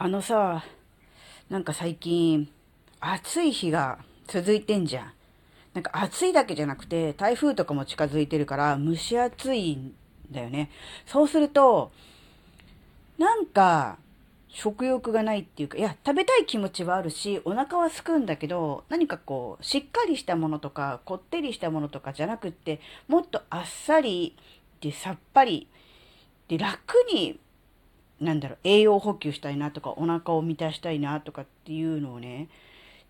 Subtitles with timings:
[0.00, 0.62] あのさ、
[1.48, 2.48] なんか最近、
[3.00, 5.12] 暑い日が続いてんじゃん。
[5.74, 9.92] なんか暑いだけじゃなくて、台風とかも近づいてるから蒸し暑いん
[10.30, 10.70] だよね。
[11.04, 11.90] そうすると、
[13.18, 13.98] なんか、
[14.46, 24.36] 食欲がないっていうか、いや、食べたい気持ちはあるし、お腹はすくんだけど、何かこう、しっかりしたものとか、こってりしたものとかじゃなくって、もっとあっさり
[24.80, 25.66] でさっぱり
[26.46, 26.78] で楽
[27.12, 27.40] に
[28.20, 32.48] なんだろう、栄養補給したいなとか、お腹を満たしたいなとかっていうのをね、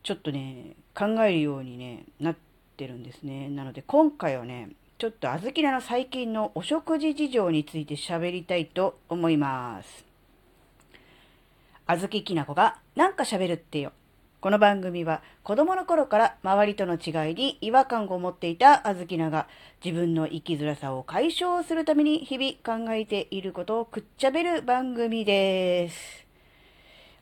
[0.02, 2.36] ちょっとね、考えるようにね、なっ
[2.76, 3.48] てるんですね。
[3.48, 10.04] なので今回はね、ちょっとあずきらの最近のお食事事情について喋りたいと思います。
[11.86, 13.92] あずききなこがなんか喋るってよ。
[14.40, 19.48] この番組は子供の頃から周りとの違いに違和感を持っていたあずきなが
[19.84, 26.24] 自分の生きづらさを解消するために日々考えていることをくっちゃべる番組です。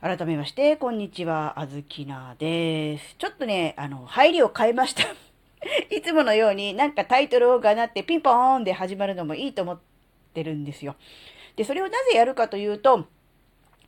[0.03, 3.17] 改めまして、こんにちは、あずきなです。
[3.19, 5.05] ちょっとね、あの、入りを変えました。
[5.89, 9.81] いつものようになんかタイトルをがなってピンポーンで始まるのもいいと思っ
[10.35, 10.97] てるんですよ。
[11.57, 13.07] で、それをなぜやるかというと、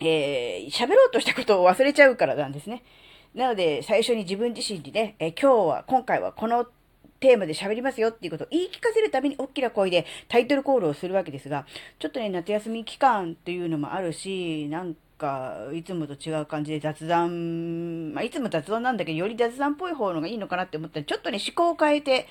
[0.00, 2.82] えー、喋ろうとしたことを忘れちゃうからなんですね。
[3.39, 6.67] なので、最初に自分自身にね、え今日は、今回はこの
[7.20, 11.64] テーマで喋りますよっていうことを言い聞かせるために大きな声でタイトルコールをするわけですが、
[12.00, 22.27] ちょっとね、夏休み期間っていうのもあるし、なんか、いつもと違う感じで雑談、まあ、いつも雑談なんだけど、より雑談っぽい方のがいいのかなって思ったら、ちょっとね、思考を変えて、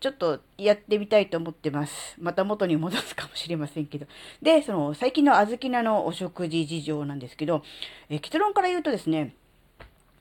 [0.00, 2.16] ちょっとやってみたいと思ってます。
[2.18, 4.06] また元に戻すかもしれませんけど。
[4.40, 7.62] で、その、最近の小豆菜のお食事事情なんですけど、
[8.08, 9.34] え結論から言うとですね、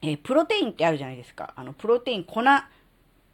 [0.01, 1.53] えー、プロテインってあるじゃないですか。
[1.55, 2.41] あの、プロテイン、粉、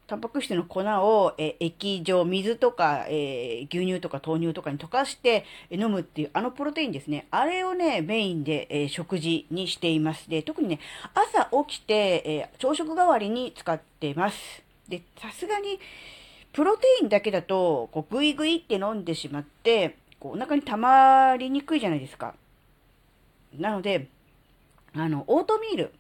[0.06, 7.28] タンパク質の粉を、えー、液状、水とか、えー、牛乳とか豆乳とかに溶かして飲むっていう、あのプロテインですね。
[7.32, 10.30] あれをね、メインで、え食事にしています。
[10.30, 10.80] で、特にね、
[11.14, 14.64] 朝起きて、え朝食代わりに使ってます。
[14.88, 15.80] で、さすがに、
[16.52, 22.36] プロテインだけだと、こう、ぐいぐいって飲んでしまって、こう、お腹に溜まりにくいじゃないですか。
[23.58, 24.08] なので、
[24.94, 25.94] あの、オートミール。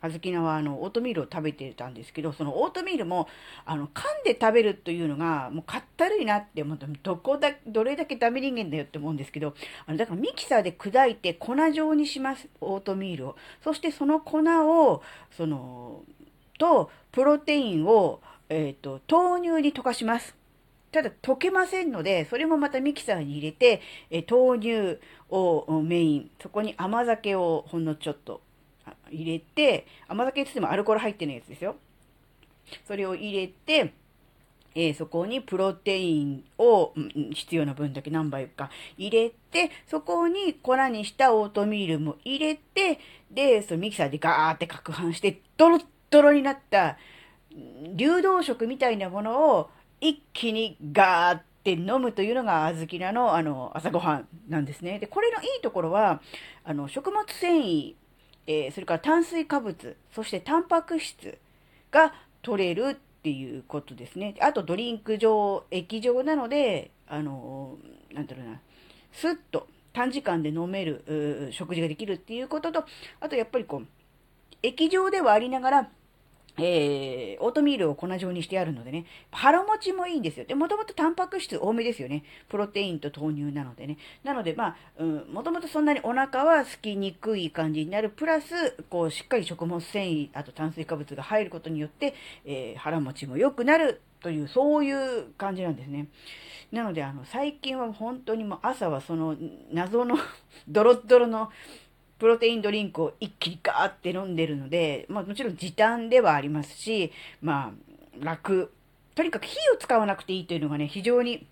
[0.00, 3.28] あずきなはあのオートミールを食べてたんですけど、そのオートミールも
[3.64, 9.54] あの噛んで食べるというのがもうかったるいなって思って、どこだ、どれだけダメ人間だよって思うんですけど、
[9.86, 13.36] あのだからミキサーで砕いて粉状にします、オートミールを。
[13.62, 15.02] そしてその粉を、
[15.36, 16.02] その、
[16.58, 20.34] と、プロテインを、えっ、ー、と、豆乳に溶かします。
[20.92, 23.80] ただ溶けませんので、それもまたミキサーに入れて、
[24.10, 28.40] え豆乳をメイン、そこに甘酒をほんのちょっと
[29.10, 31.76] 入れて、甘酒つってもアルコール入ってないやつですよ。
[32.86, 33.92] それを入れて、
[34.74, 43.00] えー、そこにプロテインを、うん、必要な分だけ何杯か入れて、そこに粉にしたオートミールも入れて、
[43.30, 46.98] で、そのミキサーでガーって攪拌して、ドロッドロになった
[47.94, 54.98] 流動食みたいなものを一気にガーって飲むというのが小豆菜のあの朝ごはんなんですね。
[54.98, 56.22] で、これのいいところは、
[56.64, 57.94] あの食物繊維
[58.50, 61.38] えー、それから炭水化物、そしてタンパク質
[61.92, 62.12] が
[62.42, 64.34] 取れるっていうことですね。
[64.40, 68.60] あとドリンク状、液状なので、あのー、なんだろうな、
[69.12, 72.84] スッと短時間で飲める食事ができるっていうことと、
[73.20, 73.86] あとやっぱりこう、
[74.64, 75.88] 液状ではありながら、
[76.58, 80.46] えー、オートミールを粉状にしてあるのでね、腹持ちもいいんですよ。
[80.46, 82.24] で、もともとタンパク質多めですよね。
[82.48, 83.98] プロテインと豆乳なのでね。
[84.24, 88.10] なので、まあ、うん、もともとそんなにお腹は空きにくい感じになる。
[88.10, 96.08] プラス、こう、しっかり食物繊維、あと炭水化物が入ることによって、えー、腹持ちも良くなるという、そういう感じなんですね。
[96.72, 99.36] なので、あの、最近は本当にもう朝はその
[99.72, 100.16] 謎の
[100.68, 101.50] ドロッドロの
[102.20, 107.10] プロテインドリンクを一気にガーって飲んでるので、まあもちろん時短ではありますし、
[107.40, 108.72] まあ楽。
[109.14, 111.46] とにかく火を使わなくていいというのがね、非常に、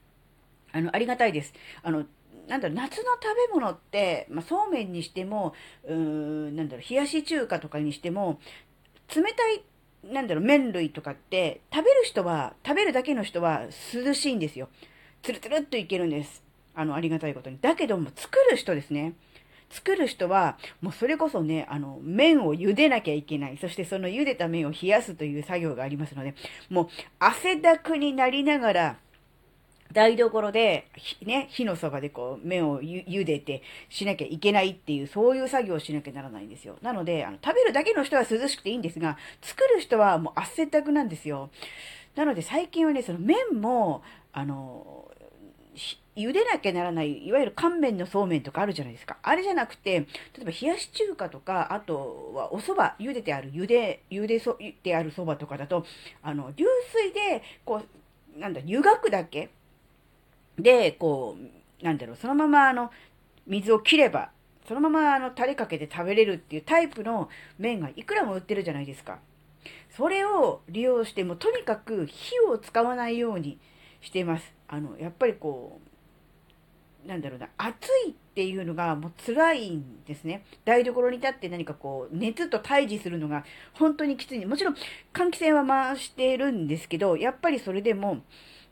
[0.73, 1.55] あの、ありがたいです。
[1.83, 2.05] あの、
[2.49, 5.55] なんだろう、夏の食べ物って、まあ、そうめんにしても、
[5.85, 8.39] うーん、なんだろう、冷やし中華とかにしても、
[9.15, 9.65] 冷たい、
[10.13, 13.65] なんだろう、麺類とかって、食べる人は、食べるだけの人は
[13.95, 14.69] 涼しいんですよ。
[15.23, 16.43] つるつるっといけるんです。
[16.75, 17.59] あの、ありがたいことに。
[17.61, 19.15] だけども、作る人ですね。
[19.71, 23.59] 作る人は、もうそれこそね、あの、麺を茹でなきゃいけない。
[23.59, 26.35] そしてその茹でた麺を冷やすという作業がありますので、
[26.71, 26.89] もう
[27.19, 28.97] 汗だくになりながら、
[29.93, 30.89] 台所で、
[31.23, 36.77] ね、火のそばでこう、麺を茹でてしなきゃいけないっていう、そういう作業をしなきゃならないんですよ。
[36.83, 41.51] なので、あの、食べるだけの人は涼しくていいんですが、作る人はもう汗だくなんですよ。
[42.17, 45.11] なので最近はね、その麺も、あの、
[46.17, 49.19] 茹でなきゃならない、いわゆる乾麺のそうめんとかあるじゃないですか。
[49.23, 50.07] あれじゃなくて、例
[50.43, 55.87] えば冷やし中華とか、あとはお蕎麦、茹でてある、茹で、茹でそ、てある蕎麦とかだと、
[56.23, 57.83] あの、流水で、こ
[58.37, 59.51] う、なんだ、湯がくだけ
[60.59, 61.37] で、こ
[61.81, 62.91] う、なんだろう、そのままあの、
[63.47, 64.31] 水を切れば、
[64.67, 67.29] そのままあの、タレかけて食べれるっていうタイプの
[67.59, 69.19] 麺がいくらも売ってるじゃないですか。
[69.91, 73.59] それを利用しても、とにかく火を使わないように
[74.01, 74.58] しています。
[74.69, 75.81] あの、やっぱりこ
[77.05, 80.45] う、なんだろうな、暑いっていうのがもう辛いんですね。
[80.65, 84.45] 台所に立って何かこう、熱と対峙するのが本当にきつい。
[84.45, 84.75] もちろん
[85.15, 88.19] 換気扇は回してるんですけど、やっぱりそれでも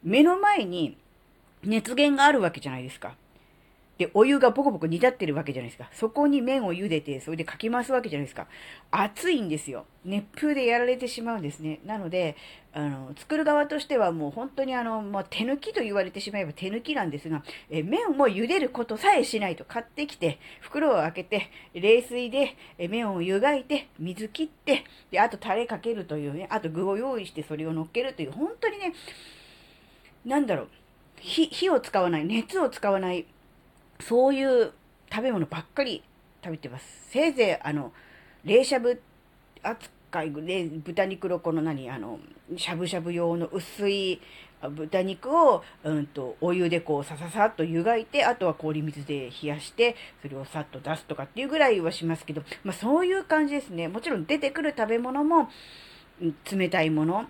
[0.02, 0.98] 目の前に
[1.64, 3.16] 熱源があるわけじゃないですか。
[3.98, 5.88] で、お湯がボコボコ煮立ってるわけじゃないですか。
[5.92, 8.46] そこに麺を茹でて、それでかき回すわけじゃないですか。
[8.90, 9.86] 熱いんですよ。
[10.04, 11.80] 熱風でやられてしまうんですね。
[11.86, 12.36] なので、
[12.74, 28.92] あの、作る側としてはもう本当にあの、まあ、手抜きと言われてしまえば手抜きなんですが、え麺を茹でることさえしないと買ってきて、袋を開けて、冷水で麺を湯がいて、水切って、で、あとタレかけるというね、あと具を用意してそれを乗っけるという、本当にね、
[30.26, 30.68] なんだろう、
[31.18, 33.24] 火、火を使わない、熱を使わない、
[34.00, 34.72] そういう
[35.10, 36.02] 食べ物ばっかり
[36.44, 37.10] 食べてます。
[37.10, 37.92] せいぜい、あの、
[38.44, 39.00] 冷しゃぶ
[39.62, 42.18] 扱いで、豚肉のこの何、あの、
[42.56, 44.20] しゃぶしゃぶ用の薄い
[44.62, 53.88] 豚肉を、うんと、お湯でこう、さささっと湯がいて、あとは氷水で冷やして、それをさっと出すとかっていうぐらいはしますけど、まあそういう感じですね。
[53.88, 55.48] もちろん出てくる食べ物も、
[56.50, 57.26] 冷たいもの、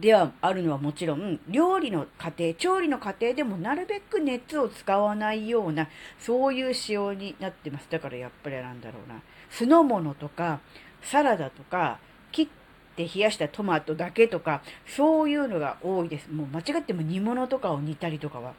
[0.00, 5.88] ではあるのはもちろん、料理の過程、調理の過程でもなるべく熱を使わないような、
[6.18, 7.86] そういう仕様になってます。
[7.90, 9.20] だからやっぱりなんだろうな、
[9.50, 10.60] 酢の物とか、
[11.02, 11.98] サラダとか、
[12.32, 12.48] 切っ
[12.96, 16.30] て冷やしたトマトだけとか、そういうのが多いです。
[16.30, 18.54] もう間違っても煮物とかを煮たりとかは。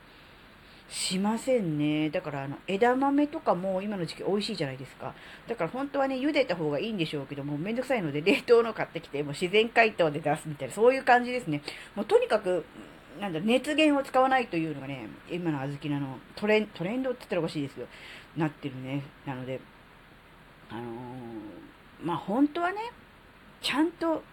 [0.91, 2.09] しませんね。
[2.09, 5.13] だから、あの、枝豆とかも今の時期美味しいじゃないですか。
[5.47, 11.61] だから本当はね、茹でた方がいいんでしょうけども、めんどくさいので冷凍の買ってきて、もう自然解凍で出すみたいな、そういう感じですね。
[11.95, 12.65] もうとにかく、
[13.21, 17.87] なんだ、熱源を使わないというのがね、今の小豆菜のトレントレンドって言ったらおかしいですよ。
[18.35, 19.03] なってるね。
[19.25, 19.61] なので、
[20.69, 20.85] あのー、
[22.03, 22.77] まあ本当はね、
[23.61, 24.23] ちゃんと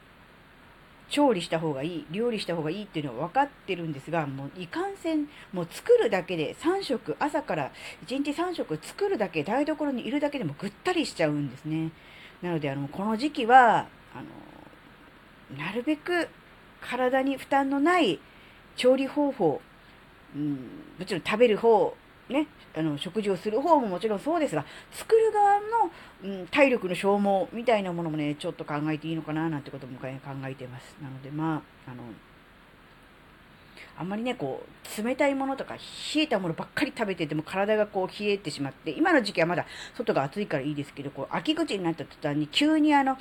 [1.10, 7.70] 調理した方がいい、料理した方がいいっていうのは分かってるんですが、もういかんせん、もう作るだけで3食、朝から
[8.06, 11.90] 1日3食作るだけ、台所にいるだけでもぐったりしちゃうんですね。
[12.42, 14.22] なので、あの、この時期は、あ
[15.54, 16.28] の、なるべく
[16.80, 18.20] 体に負担のない
[18.76, 19.60] 調理方法、
[20.36, 20.52] うん、
[20.98, 21.96] もちろん食べる方
[22.28, 22.46] ね、
[22.76, 25.90] あの、食事をする方ももちろんそうですが、作る側の、
[26.24, 30.96] うん、体力の消耗みたいなものもね、ちょっと考えていいのかななんてことも考えています。
[31.02, 32.02] なので、まあ、あの、
[33.98, 39.66] あんまりね、こう、冷たいものとか冷えたものばっかり食べてても体がこう冷えてしまって、今の時期はまだ
[39.96, 43.18] 外が暑いからいいですけど、こう、秋口になった途端に急にあの、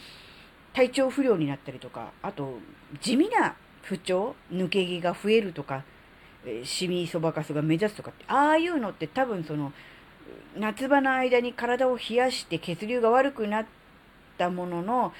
[0.74, 2.60] 体調不良になったりとか、あと、
[3.02, 5.84] 地味な不調、抜け毛が増えるとか、
[6.48, 9.74] えシミそばかすが目立つとかって、ああいうのって多分その、
[10.58, 13.66] 夏場の間に体を冷やして血流が悪くなっ
[14.38, 15.14] たものの、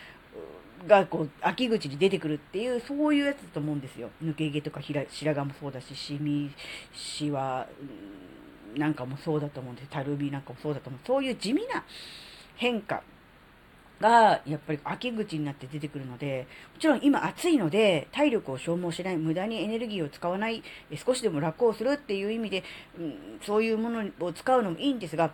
[0.86, 4.10] がこう秋口に出てくるっていうそういうやつだと思うんですよ。
[4.24, 6.52] 抜け毛とか白髪もそうだしシミ
[6.94, 7.68] シワ
[8.76, 9.90] なんかもそうだと思うんです。
[9.90, 11.02] たるみなんかもそうだと思う。
[11.06, 11.84] そういう地味な
[12.56, 13.02] 変化
[14.00, 20.64] が、やっぱり秋口になって出てくるので、もちろん今暑いので、体力を消耗しない、無駄にエネルギーを使わない、
[20.96, 22.64] 少しでも楽をするっていう意味で、
[23.00, 25.32] うん、そういうものを使うのもいいんですが、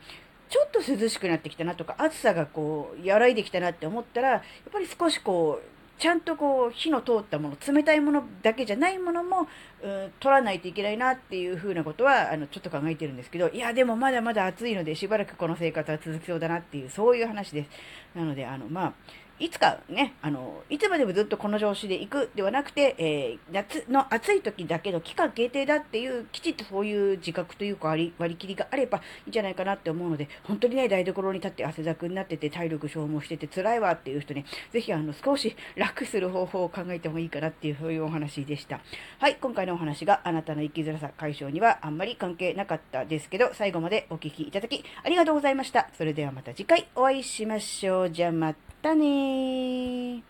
[0.50, 4.41] ちょっと涼しくなってきたなとか、暑さがこう、和らいできたなって思ったら、やっ
[4.72, 5.73] ぱり少しこう、
[6.04, 9.48] ちゃんとこう火の通ったもの冷たいものだけじゃないものも、
[9.82, 17.70] うん、取らないといけないなっていうふうなことはあのちょっと考えてるんですけどいやでもまだまだ暑いのでしばらくこの生活は続きそうだなっていうそういう話です。
[18.18, 18.94] なのであのまあ
[19.40, 38.82] いつかね、あの、いつまでもずっとこの調子で行くではなくて、えー、夏の暑い時だけの期間限定だっていう、きちっとそういう自覚というか割り切りがあればいいんじゃないかなって思うので、本当にね、台所に立って汗だくになってて、体力消耗してて辛いわっていう人ね、ぜひあの、少し楽する方法を考えてもいいかなっていう、そういうお話でした。
[39.20, 45.90] はい、今回のお話があなたの生きづらさ解消にはあんまり関係なかったですけど、最後までお聴きいただきありがとうございました。
[45.98, 48.12] それではまた次回お会いしましょう。
[48.12, 50.22] じゃあまたね